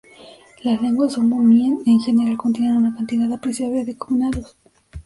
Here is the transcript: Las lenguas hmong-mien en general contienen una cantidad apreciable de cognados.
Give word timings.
Las 0.63 0.81
lenguas 0.81 1.15
hmong-mien 1.15 1.83
en 1.85 1.99
general 1.99 2.35
contienen 2.35 2.75
una 2.77 2.95
cantidad 2.95 3.31
apreciable 3.31 3.85
de 3.85 3.95
cognados. 3.99 4.57